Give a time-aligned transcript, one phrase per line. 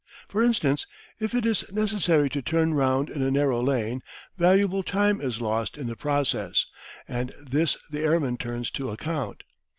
[0.27, 0.87] For instance,
[1.19, 4.01] if it is necessary to turn round in a narrow lane,
[4.35, 6.65] valuable time is lost in the process,
[7.07, 9.43] and this the airman turns to account.